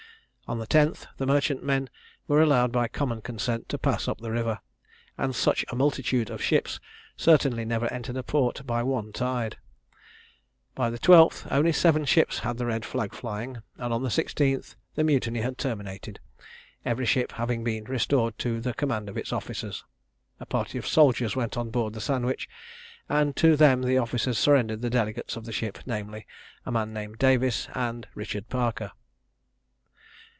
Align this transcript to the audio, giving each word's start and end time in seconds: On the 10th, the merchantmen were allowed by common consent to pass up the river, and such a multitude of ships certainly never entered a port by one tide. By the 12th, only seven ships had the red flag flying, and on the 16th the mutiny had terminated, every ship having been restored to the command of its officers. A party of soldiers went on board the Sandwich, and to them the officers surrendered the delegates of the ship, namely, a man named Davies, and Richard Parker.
On 0.47 0.59
the 0.59 0.67
10th, 0.67 1.07
the 1.15 1.25
merchantmen 1.25 1.89
were 2.27 2.41
allowed 2.41 2.73
by 2.73 2.89
common 2.89 3.21
consent 3.21 3.69
to 3.69 3.77
pass 3.77 4.09
up 4.09 4.19
the 4.19 4.31
river, 4.33 4.59
and 5.17 5.33
such 5.33 5.63
a 5.71 5.77
multitude 5.77 6.29
of 6.29 6.43
ships 6.43 6.77
certainly 7.15 7.63
never 7.63 7.87
entered 7.87 8.17
a 8.17 8.23
port 8.23 8.67
by 8.67 8.83
one 8.83 9.13
tide. 9.13 9.55
By 10.75 10.89
the 10.89 10.99
12th, 10.99 11.47
only 11.49 11.71
seven 11.71 12.03
ships 12.03 12.39
had 12.39 12.57
the 12.57 12.65
red 12.65 12.83
flag 12.83 13.13
flying, 13.13 13.59
and 13.77 13.93
on 13.93 14.03
the 14.03 14.09
16th 14.09 14.75
the 14.95 15.05
mutiny 15.05 15.39
had 15.39 15.57
terminated, 15.57 16.19
every 16.83 17.05
ship 17.05 17.31
having 17.31 17.63
been 17.63 17.85
restored 17.85 18.37
to 18.39 18.59
the 18.59 18.73
command 18.73 19.07
of 19.07 19.15
its 19.17 19.31
officers. 19.31 19.85
A 20.41 20.45
party 20.45 20.77
of 20.77 20.85
soldiers 20.85 21.33
went 21.33 21.55
on 21.55 21.69
board 21.69 21.93
the 21.93 22.01
Sandwich, 22.01 22.49
and 23.07 23.37
to 23.37 23.55
them 23.55 23.83
the 23.83 23.97
officers 23.97 24.37
surrendered 24.37 24.81
the 24.81 24.89
delegates 24.89 25.37
of 25.37 25.45
the 25.45 25.53
ship, 25.53 25.79
namely, 25.85 26.27
a 26.65 26.73
man 26.73 26.91
named 26.91 27.19
Davies, 27.19 27.69
and 27.73 28.05
Richard 28.15 28.49
Parker. 28.49 28.91